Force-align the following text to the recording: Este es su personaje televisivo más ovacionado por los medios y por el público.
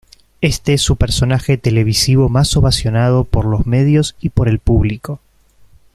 Este 0.41 0.73
es 0.73 0.81
su 0.81 0.95
personaje 0.95 1.57
televisivo 1.57 2.27
más 2.27 2.57
ovacionado 2.57 3.23
por 3.23 3.45
los 3.45 3.67
medios 3.67 4.15
y 4.19 4.29
por 4.29 4.49
el 4.49 4.57
público. 4.57 5.19